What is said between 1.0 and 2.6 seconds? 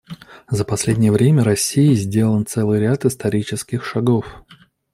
время Россией сделан